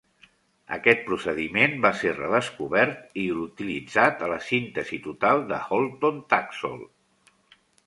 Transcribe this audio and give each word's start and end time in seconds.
Aquest 0.77 1.01
procediment 1.09 1.75
va 1.83 1.91
ser 1.99 2.13
redescobert 2.15 3.21
i 3.25 3.27
utilitzat 3.43 4.25
a 4.25 4.31
la 4.33 4.41
síntesi 4.49 5.01
total 5.07 5.47
de 5.55 5.63
Holton 5.69 6.21
Taxol. 6.35 6.85